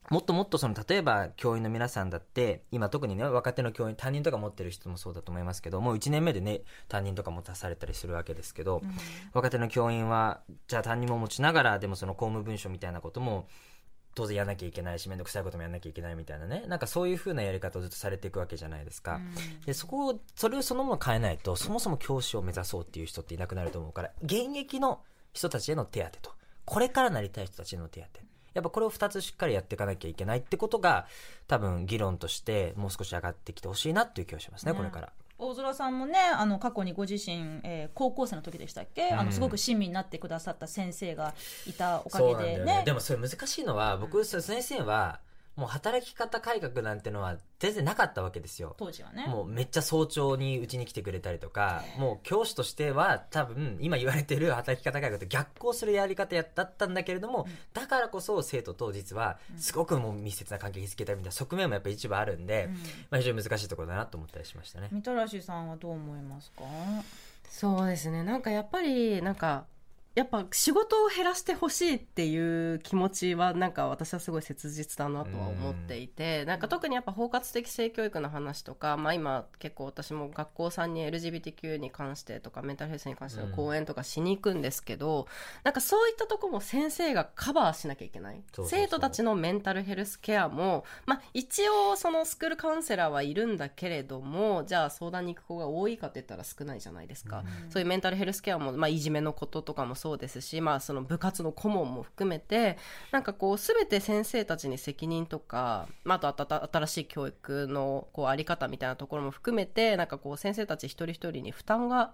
[0.10, 8.82] もっともっとその、例えば教員の皆さんだって、今特にね、若手の教員、担任とか持ってる人もそうだと思いますけど、もう1年目でね、担任とか持たされたりするわけですけど、
[9.34, 13.47] 若手の教員は、じゃあ担任も持ちながら、でもその公務文書みたいなことも、
[14.15, 19.21] 当然やらなきゃいけないし、めんどくさいこともやらなきゃいけないみたいなね、なんかそういう風なやり方をずっとされていくわけじゃないですか。
[19.65, 25.01] で、そこを、それをそのまま変えないと、そもそも教師を目指そうっていう人っていなくなると思うから、現役の
[25.34, 26.38] 人たちへの手当と、
[26.69, 28.19] これからなりたい人たちへの手当。
[28.53, 31.08] やっぱこれを2つしっかりやっていかなきゃいけないってことが、
[31.47, 34.77] 多分議論としてもう少し上がってきてほしいなっていう気がしますね、ね。
[34.77, 35.12] これから。
[35.39, 41.34] 大空さんもねあの過去にご自身、えー高校生の時でしたっけ、あのすごく親身になってくださった先生が
[41.65, 42.84] いたおかげでね。
[42.86, 45.21] でもそれ難しいのは、僕、先生は、
[45.55, 48.75] もう働き方改革なんてのは全然なかったわけですよ。
[48.77, 49.27] 当時はね。
[49.27, 62.73] もうめっちゃ早朝にうちに来てくれたりとか、もう教師としては多分今言われてる働き方改革と逆行するやり方やだったんだけれども、だからこそ生徒と実はすごくもう密接な関係を築けたみたいな側面もやっぱり一部あるんで、うん。
[62.73, 62.79] ま
[63.12, 64.88] あ非常に難しいところだなと思ったりしましたね。
[64.91, 66.63] みたらしさんはどう思いますか？
[67.49, 68.23] そうですね。
[68.23, 69.65] なんかやっぱりなんか
[70.19, 85.25] やっぱ仕事を減らしてほしいっていう気持ちはなんか私はすごい切実だなとは思っていて、なんか特にやっぱ包括的性教育の話とか、まあ今結構私も学校さんに LGBTQ に関してとかメンタルヘルスに関しての講演とかしに行くんですけど、
[85.63, 88.43] なんかそういったとこも先生がカバーしなきゃいけない。
[88.65, 97.45] 生徒たちのメンタルヘルスケアも、まあ一応そのスクールカウンセラーはいるんだけれども、じゃあ相談に行く子が多いかって言ったら少ないじゃないですか。
[97.69, 102.77] そういうメンタルヘルスケアも、まあいじめのこととかもそうですし、まあその部活の顧問も含めて、
[103.11, 112.13] なんかこうすべて先生たちに責任とか、まああと新しい教育のこうあり方みたいなところも含めて、なんかこう先生たち一人一人に負担が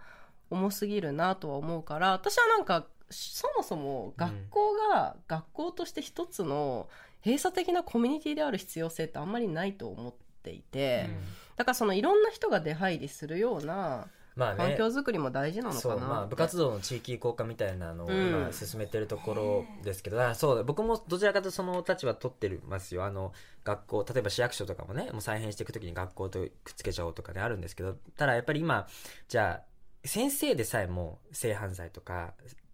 [0.49, 6.87] 重すぎるなとは思うから、私はなんかそもそも学校が学校として一つの
[7.23, 11.09] 閉鎖的なコミュニティである必要性ってあんまりないと思っていて、
[11.55, 14.57] だからそのいろんな人が出入りするようなまあね。
[14.57, 18.27] 環境づくりも大事なのかなそうまあ、部活動の地域移行化みたいなのをうん。
[18.27, 28.87] 今進めてるところですけど、だからそう僕もどちらかというとその立場取ってますよあの学校例えば市役所とかもねもう再編していくときに学校とくっつけちゃおうとかねあるんですけどただやっぱり今
[29.27, 32.33] じゃあ先生でさえも性犯罪とか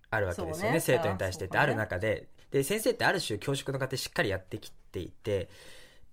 [0.10, 0.80] あるわけですよねね。
[0.80, 2.28] 生徒に対してってある中で。
[2.52, 5.48] で先生ってある種教職の過程しっかりやってきていて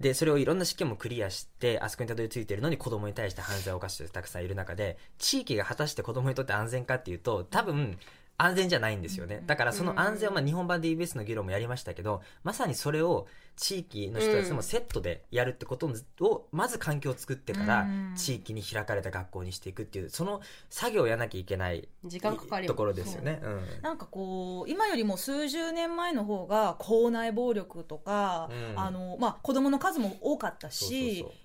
[0.01, 7.99] で、それをいろんな試験もクリアして、あそこにたどり着いているのに子供に対して犯罪を犯してるたくさんいる中で、地域が果たして子供にとって安全かっていうと、多分、
[8.41, 9.43] 安全じゃないんですよね。
[9.47, 23.41] だからその安全は、まあ日本版 DBS の議論もやりましたけど、まさにそれを地域の人たちともセットでやるってことを、まず環境を作ってからうん、地域に開かれた学校にしていくっていう、その作業をやらなきゃいけない時間かかりますところですよね。
[23.43, 23.49] う。
[23.49, 23.83] ん。
[23.83, 28.81] なんかこう今よりも数十年前の方が校内暴力とか、うん。
[28.81, 31.39] あのまあ、子供の数も多かったそうしそうそう。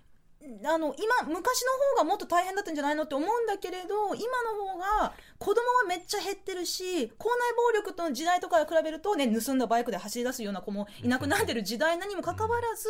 [0.66, 12.88] あの今昔の方がもっと大変だったんじゃないのって思うんだけれど今の方が子供はめっちゃ減ってるし校内暴力との時代とか比べるとね盗んだバイクで走り出すような子もいなくなってる時代なにもかかわらず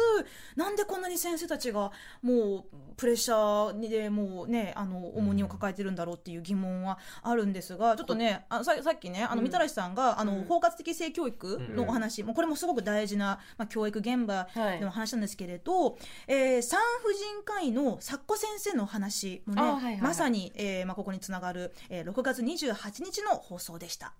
[0.55, 2.63] なんでこんなに先生たちがもう
[2.95, 14.79] プレッシャーでもうねあの重荷を抱えてるんだろうっていう疑問はあるんですがちょっとねあささっきねあのみたらしさんがあの包括的性教育のお話もうこれもすごく大事なまあ教育現場はい。
[14.81, 20.01] の話なんですけれど、えー産婦人科医のサッコ先生の話もね、あはいはいはい。
[20.01, 24.13] まさに、えーまあ、ここにつながる、えー6月28日の放送でした。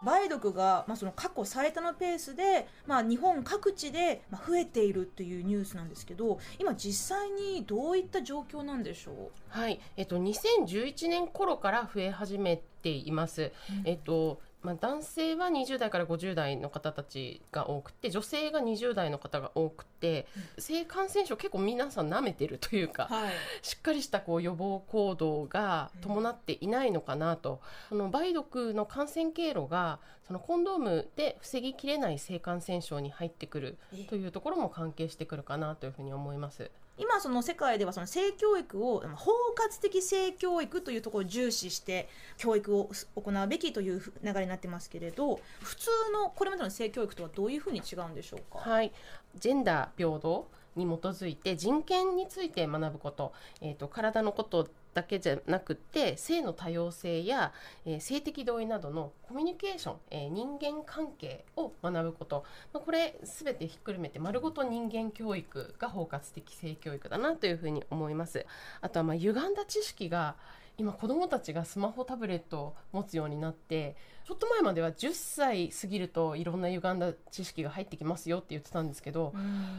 [0.00, 9.30] 梅毒が、まあ、その過去最多のペースで、まあ、日本各地で、まあ、増えているっていうニュースなんですけど今実際にどういった状況なんでしょう？
[9.48, 13.50] はい、えっと、2011年頃から増え始めています。
[13.84, 20.26] えっとまあ、男性は20代から50代の方たちが多くて女性が20代の方が多くて、
[20.58, 23.32] 性感染症結構皆さん舐めてるというか、はい。
[23.62, 36.70] しっかりしたこう予防行動が伴っていないのかなと、その梅毒の感染経路がそのコンドームで防ぎきれない性感染症に入ってくるというところも関係してくるかなというふうに思います。
[36.98, 48.92] 今その世界ではその性教育を包括的性教育というところを重視して教育を行うべきという流れになってますけれど普通のこれまでの性教育とはどういうふうに違うんでしょうか、はい、
[49.38, 57.52] ジェンダー平等に基づいて人権について学ぶこと,、えー、と体のことだけじゃなくって性の多様性や、
[57.86, 68.44] えー性的同意などのコミュニケーション、えー人間関係を学ぶこと、まあ、これ全てひっくるめて丸ごと人間教育が包括的性教育だなというふうに思います。
[68.80, 70.34] あとはまあ歪んだ知識が
[70.78, 73.96] 今子どもたちがスマホタブレットを持つようになって
[74.28, 79.32] ちょっと前までは10歳過ぎるといろんな歪んだ知識が入ってきますよって言ってたんですけど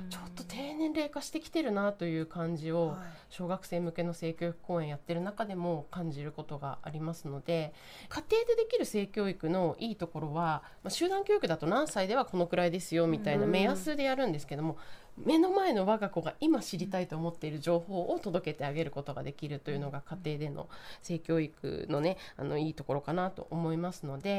[0.09, 2.97] ちょっと低年齢化してきてるなという感じをはい
[3.29, 7.73] 小学生向けの性教育講演やってる中でも感じることがありますので
[8.09, 14.77] 家庭でできる性教育のいいところは、まあ、集団教育だと何歳ではこのくらいですよみたいな目安でやるんですけども
[15.17, 20.69] 目の前の我が子が今知りたいと思っている情報を届けてあげることができるというのが家庭での
[21.01, 24.38] 性教育のねあのいいところかなと思いますので。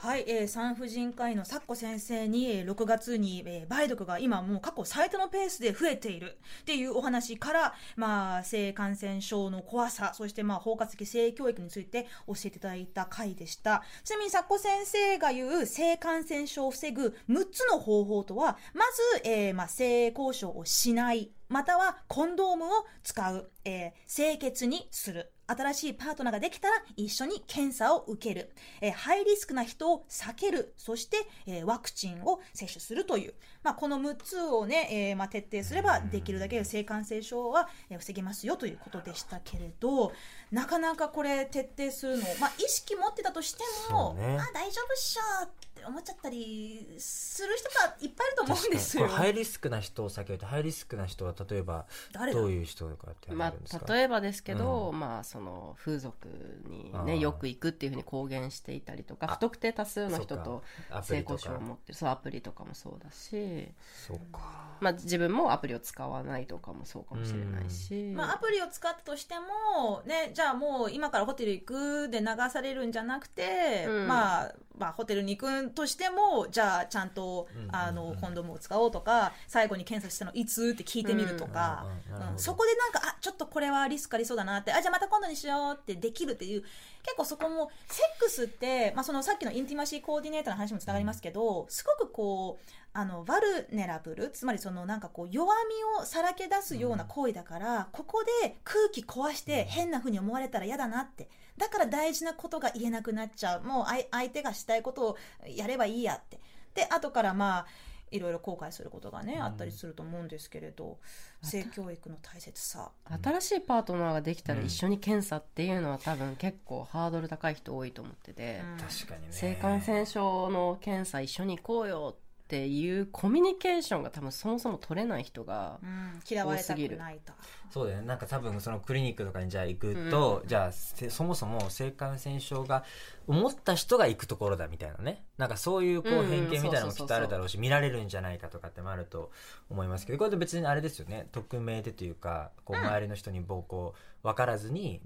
[0.00, 13.82] はい、えー産婦人科医のサッコ先生に、えー6月に、えー梅毒が今もう過去最多のペースで増えているっていうお話から、まあ、性感染症の怖さ、そしてまあ包括的性教育について教えていただいた回でした。
[14.04, 21.32] ちなみにサッコ先生が言う性感染症を防ぐ6つの方法とは、まず、えーまあ、性交渉をしない。
[21.48, 25.32] またはコンドームを使う、えー清潔にする。
[25.48, 30.74] 新しいパートナーができたら一緒に検査を受ける、えーハイリスクな人を避ける。
[30.76, 40.12] そして、えーワクチンを接種するという、まあ、この6つをね、えーまあ、徹底すればできるだけ性感染症はえー防げますよということでしたけれど
[40.52, 44.38] なかなかこれ徹底するの、まあ、意識持ってたとしても、ね。
[44.38, 49.08] あ大丈夫っしょって思っちゃったりする人がいっぱいいると思うんですよ。
[49.08, 51.86] ハイリスクな人を避けるとハイリスクな人は例えば
[52.32, 56.28] どういう人とかってあまるんですか、あ、例えばですけど、うまあ、その風俗
[56.66, 60.62] に、ね、よく行くっていうふうに公言していたりとかあ不特定多数の人と
[61.02, 61.98] 性交渉を持ってる。
[61.98, 63.68] そうアプリとかもそうだし、
[64.06, 64.68] そうか。
[64.80, 74.06] まあ、自分もアプリを使わないとかもそうかもしれないし、まあ、アプリを使ったとしても、ね、じゃあもう今からホテル行くで流されるんじゃなくて、うん。
[74.06, 81.86] まあ、まあ、ホテルに行くとしても、じゃあちゃんと、うんあの、コンドームを使おうとか、最後に検査したのいつって聞いてみるとか、
[82.32, 86.62] うんそこでなんか、あ、ちょっとこれはリスクありそうだなって、あ、じゃあまた今度にしようってできるっていう、
[87.02, 101.28] 結構そこも、セックスって、まあそのさっきのインティマシーコーディネーターの話もつながりますけど、すごくこう、あの、バルネラブル、つまりそのなんかこう、弱みをさらけ出すような行為だから、ここで空気壊して変な風に思われたら嫌だなって。
[101.58, 103.62] だから大事なことが言えなくなっちゃう。
[103.62, 105.16] もう相相手がしたいことを
[105.46, 106.40] やればいいやって。
[106.74, 107.66] で、後からまあ、
[108.10, 110.98] いろいろ後悔することがね、あったりすると思うんですけれど、
[111.42, 112.90] 性教育の大切さ。
[113.22, 122.27] 新しいパートナーができたらうん一緒に検査っていうのは多分結構ハードル高い人多いと思ってて、確かにね性感染症の検査一緒に行こうよって
[122.66, 127.32] いうコミュニケーションが多分そもそも取れない人がうん、嫌われたくないと。
[127.70, 128.06] そうだよね。
[128.06, 132.84] なんか多分そのクリニックとかにじゃあ行くと、じゃあせそもそも性感染症が
[133.26, 135.24] 思った人が行くところだみたいなね。
[135.36, 139.30] なんかそういうこううん偏見みたいなのもきっとあるだろうし見られるんじゃないかとかってもあると
[139.68, 141.28] 思いますけどこれって別にあれですよね。
[141.32, 145.00] 匿名でというかこう周りの人に暴行分からずに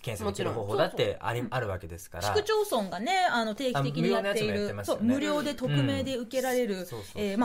[0.00, 2.24] 検査できる方法だってありあるわけですから。
[2.24, 4.84] 市区町村がね、あの定期的にやっている、ね。
[4.84, 6.86] そう無料で匿名で受けられる、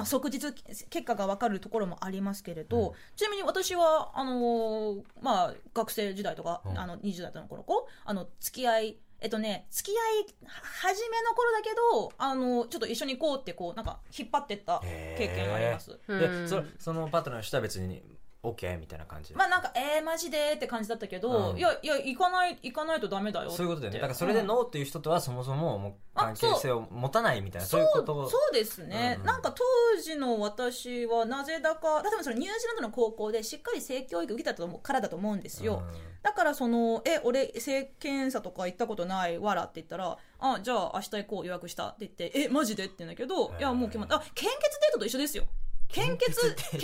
[0.05, 2.93] 即日結果がわかるところもありますけれど、うん。
[3.15, 6.79] ちなみに私はあのーまあ学生時代とか、うん。
[6.79, 10.35] あの20代の頃こあの付き合いえっとね、付き合い
[10.81, 15.99] 初めの頃だけど、あの、ちょっと一緒に行こうって、こう、なんか、引っ張ってった経験があります。
[16.07, 18.01] うんでそそのパートナーの人は別に
[18.43, 19.35] OK みたいな感じで。
[19.35, 21.57] まあなんか、えー、マジでって感じだったけど、うん。
[21.57, 23.51] いや、いや、行かない、行かないとダメだよ。
[23.51, 23.99] そういうことだよね。
[23.99, 28.17] だからそれでノーっていう人とはそもそももう関係性を持たないみたいなそういうこと。
[28.17, 35.83] をそうですね、うんなんか当時の私はなぜだか例えばそのニュージーランドの高校でしっかり性教育受けたと思うからだと思うんですよ、
[36.23, 44.15] だからその「え俺性検査とか行ったことないわら」って言ったら「あじゃあ明日行こう予約した」って言って「えマジで?」って言うんだけど「いやもう決まった。
[44.15, 45.45] あ献血デートと一緒ですよ
[45.91, 46.81] 献血献血デ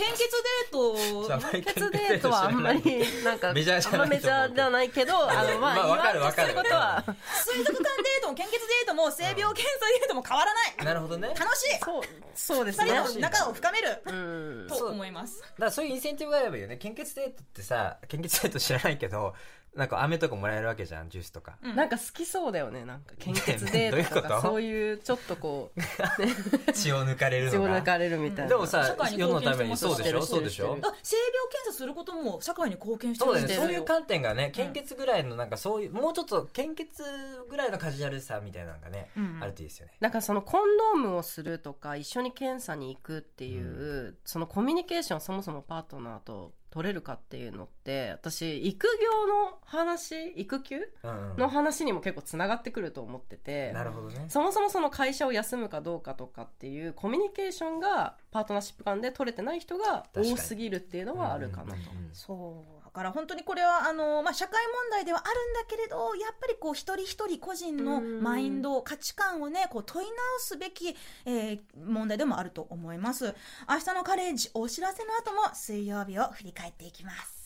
[0.68, 0.94] ート。
[1.50, 2.30] 献血デート。
[2.30, 2.82] はあんまり
[3.24, 7.04] なんかメジャーじゃないあんまメジャーじゃないけどあのまあ言わんとすることは
[7.44, 10.84] 水族館デートも献血デートも性病検査デートも変わらない。
[10.84, 11.28] なるほどね。
[11.28, 11.78] だか楽しい。
[11.80, 12.02] そう
[12.34, 14.02] そうです二ね仲を深める。
[14.06, 14.12] う
[14.64, 14.66] ん。
[14.68, 16.76] と思いますらそういうインセンティブがあればいいよね。
[16.76, 19.34] 献血デートってさ献血デート知らないけど
[19.78, 21.56] なんか飴とかもらえるわけじゃんジュースとか。
[21.62, 21.76] うん。
[21.76, 23.14] なんか好きそうだよねなんか。
[23.18, 24.28] 献血デートとどういうこと？
[24.28, 25.80] かそういうちょっとこう
[26.74, 28.48] 血を抜かれる血を抜かれるみたいな。
[28.50, 30.22] でもさ社会に世の貢献ためにそうでしょ？
[30.22, 30.66] そうでしょ？
[30.66, 30.92] 性病検
[31.66, 33.58] 査することも社会に貢献してそうるんですよ。
[33.60, 37.02] だよねそういう観点がね献血ぐらいのなんかそういうもうちょっと献血
[37.48, 39.92] ぐらいのカジュアルさみたいなのがねうんあるといいですよね。
[40.00, 51.36] なんかそのコンドームをするとか一緒に検査に行くっていう、そのコミュニケーションをそもそもパートナーと取れるかっていうのって私育業の話育休うんうん。
[51.38, 54.26] の話にも結構つながってくると思ってて、なるほどね。
[54.28, 61.90] そもそもその会社を休むかどうかとかっていうコミュニケーションがパートナーシップ間で取れてない人が多すぎるっていうのはあるかなと。
[61.90, 62.10] うんうんうん。
[62.12, 62.77] そう。
[62.77, 73.34] だから本当にこれはあの、まあ、社会問題ではあるんだけれどやっぱりこう一人一人個人のマインド価値観をねこう問い直すべき、えー問題でもあると思います。
[73.68, 77.38] 明日のカレッジお知らせの後も水曜日を振り返っていきます。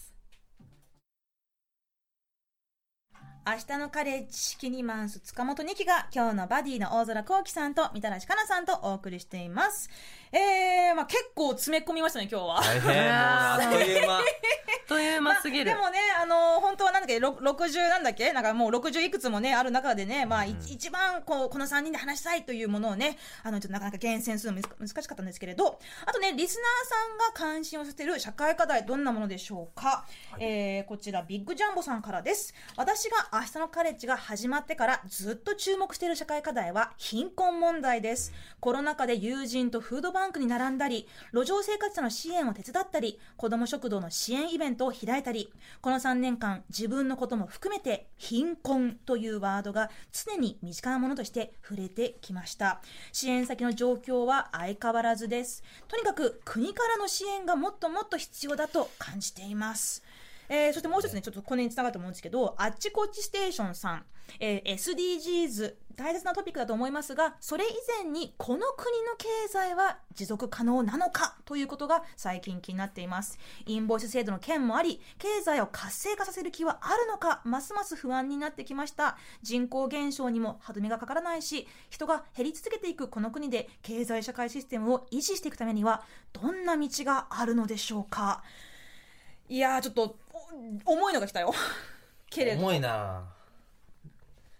[3.44, 9.90] 明日のカレッジキニマンス塚本二期が今日のバディの大空幸輝さんとみたらしかなさんとお送りしています
[10.32, 12.60] えー、まあ結構詰め込みましたね今日は。
[12.60, 12.92] 大変。
[12.92, 14.20] もう あっという間。
[14.92, 15.64] という間すぎる。
[15.64, 30.06] でもね、あの本当はなんだっけ、ろ60なんだっけなんかもう60いくつもね、ある中でね、まあ、い一番こう、この3人で話したいというものをね、あの、ちょっとなかなか厳選するの難難しかったんですけれど、あとね、リスナーさんが関心を寄せている社会課題、どんなものでしょうか、
[30.38, 32.54] えーこちら、ビッグジャンボさんからです。
[32.76, 38.32] 私が明日のカレッジが始まってからずっと注目している社会課題は貧困問題です。
[38.60, 52.80] コロナ禍で友人とフードバンクに並んだり、路上生活者の支援を手伝ったり、子ども食堂の支援イベントを開いたり、この3年間自分のことも含めて貧困というワードが常に身近なものとして触れてきました。
[53.12, 55.62] 支援先の状況は相変わらずです。
[55.88, 60.02] とにかく国からの支援がもっともっと必要だと感じています。
[60.54, 64.04] えーそしてもう一つね、ちょっとこれにつながると思うんですけど、あっちこっちステーションさん、
[64.38, 67.68] えー SDGs、大切なトピックだと思いますが、それ以
[68.02, 73.38] 前にこの国の経済は持続可能なのかということが最近気になっています。
[73.64, 79.16] インボイス制度の件もあり、経済を活性化させる気はあるのか、ますます不安になってきました。
[79.40, 86.02] 人口減少にも歯止めがかからないし、人が減り続けていくこの国で経済社会システムを維持していくためには、
[86.34, 88.42] どんな道があるのでしょうか。
[89.48, 90.16] いやちょっと
[90.84, 91.52] 重いのが来たよ。
[92.30, 92.60] けれど。
[92.60, 93.24] 重いな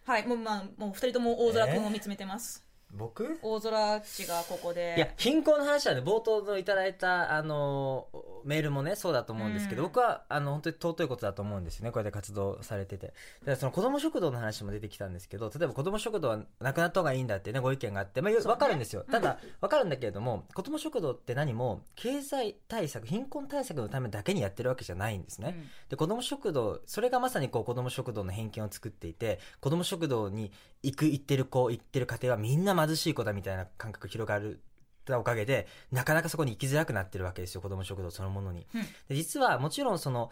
[0.05, 3.39] はいもうまあもう二人とも大空君を見つめてます、僕？
[3.43, 4.95] 大空っちがここで。
[4.97, 8.07] いや貧困の話はね冒頭のいただいたあの
[8.45, 9.89] メールもねそうだと思うんですけど、うん。
[9.89, 13.15] 僕はあの本当に尊いことだと思うんですよねこうやって活動されてて。
[13.45, 30.53] だその子ども食堂の話も出てきたんですけど例えば子ども食堂はなくなった方がいいんだってねご意見があって、まあ、分かるんですよ、ただ分かるんだけれども子ども食堂って何も経済対策貧困対策のためだけにやってるわけじゃないんですね、で子ども食堂それがまさにこう子ども食堂の偏見を作っていて子ども食堂に
[30.83, 34.61] 行く行ってる子行ってる家庭はみんな貧しい子だみたいな感覚広がる
[35.05, 38.83] たおかげでなかなかそこに行きづらくなってるわけですよ子ども食堂そのものに、うん。
[39.09, 40.31] で実はもちろんその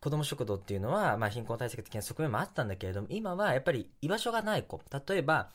[0.00, 4.80] 子ども食堂っていうのは、まあ、貧困対策的な側面もあったんだけれども今はやっぱり居場所がない子。
[5.08, 5.50] 例えば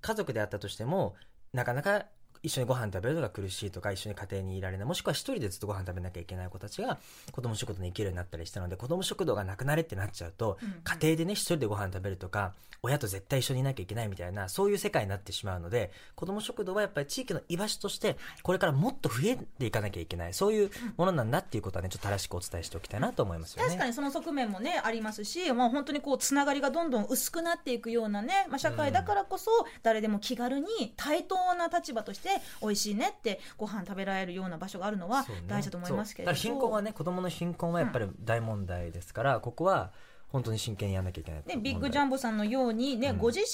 [0.00, 1.14] 家族であったとしても
[1.52, 2.06] なかなか
[2.44, 6.98] 一緒にご飯食べるのが苦しいとか一緒に家庭にいられないもしくは一人でずっとご飯食べなきゃいけない子たちが
[7.32, 12.52] 子ども食堂に行けるようになったりしたので子ども食堂がなくなれってなっちゃうと、うん家庭でね一人でご飯食べるとか
[12.84, 23.68] 親と絶対一緒にいなきゃいけないみたいなそういう世界になってしまうので子ども食堂はやっぱり地域の居場所としてこれからもっと増えていかなきゃいけないそういうものなんだっていうことはねちょっと正しくお伝えしておきたいなと思いますよね。
[23.68, 29.50] 確かにその側面もねありますし、まあ、本当にこうつながりがどんどん薄くなっていくようなね、まあ、社会だからこそ
[29.82, 32.28] 誰でも気軽に対等な立場として
[32.60, 36.34] 美味しいねってご飯食べられるような場所があるのは大事だと思いますけれど。
[36.34, 36.44] そう。
[36.44, 39.92] だから貧困はね子どもの貧困はやっぱり大問題ですから、ここは
[40.28, 43.18] 本当に真剣にやらなきゃいけないね、ビッグジャンボさんのようにね、うん。
[43.18, 43.44] ご自身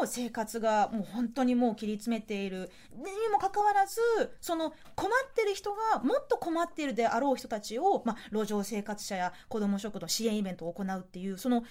[0.00, 2.70] も生活がもう本当にもう切り詰めている。
[2.92, 4.00] にもかかわらず
[4.40, 11.68] その困ってる人がもっと困っているであろう人たちを、まあ、路上生活者や子ども食堂支援イベントを行うっていうその共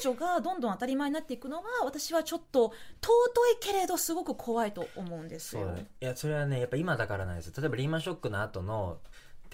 [0.00, 3.12] 助がどんどん当たり前になっていくのは私はちょっと尊
[3.54, 5.74] いけれどすごく怖いと思うんですよ。
[6.00, 7.54] いやそれはねやっぱ今だからなんですよ。
[7.56, 8.98] 例えばリーマンショックの後の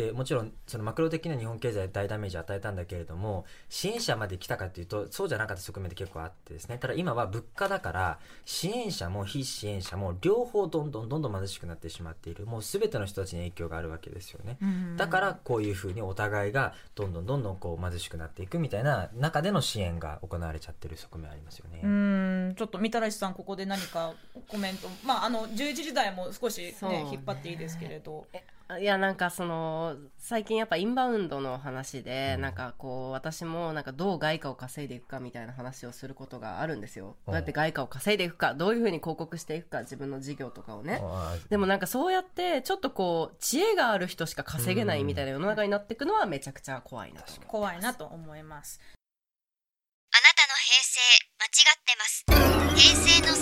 [0.07, 6.79] でもちろんそのマクロ的な日本経済大ダメージを与えたんだけれども支援者まで来たかというとそうじゃなかった側面で結構あってですね。
[6.79, 12.47] ただ今は物価だから支援者も非支援者も両方どんどんどんどん貧しくなってしまっている。
[12.47, 14.59] もう全ての人たちに影響があるわけですよね。
[14.61, 14.97] うん。
[14.97, 21.81] だからこういうふうにお互いがどんどんどんどんこう貧しくなっていくみたいな中での支援が行われちゃってる側面ありますよね。
[21.83, 22.55] うーん。
[22.55, 24.15] ちょっとみたらしさんここで何か
[24.49, 27.07] コメントまああの11時台も少し、ねね。
[27.11, 28.27] 引っ張っていいですけれど
[28.79, 32.41] いやなんかその最近やっぱインバウンドの話で、うん。
[32.43, 37.17] なんかこう私もなんかどう外貨を稼いでいくかみたいな話をすることがあるんですよ。
[37.27, 41.03] どうやって外貨を稼いでいくかどういうふうに広告していくか自分の事業とかをね。
[41.51, 48.81] でもなんかそうやってちょっとこう知恵がある人しか稼げないみたいな世の中になっていくのはめちゃくちゃ怖いなと怖いなと思います。
[50.15, 51.01] あなたの平成
[51.39, 52.25] 間違ってます。
[52.77, 53.42] 平成の